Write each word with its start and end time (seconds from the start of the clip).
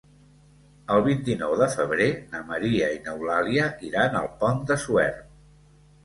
El 0.93 1.01
vint-i-nou 1.07 1.51
de 1.59 1.65
febrer 1.73 2.07
na 2.31 2.41
Maria 2.51 2.87
i 2.95 3.01
n'Eulàlia 3.07 3.67
iran 3.89 4.17
al 4.23 4.31
Pont 4.41 4.63
de 4.73 4.79
Suert. 4.85 5.21